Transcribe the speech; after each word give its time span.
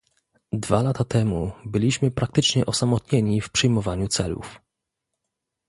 Dwa 0.53 0.83
lata 0.83 1.03
temu 1.05 1.51
byliśmy 1.65 2.11
praktycznie 2.11 2.65
osamotnieni 2.65 3.41
w 3.41 3.49
przyjmowaniu 3.51 4.07
celów 4.07 4.61